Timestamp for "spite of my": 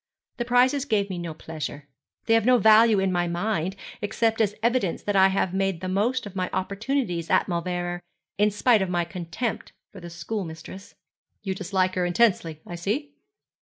8.49-9.05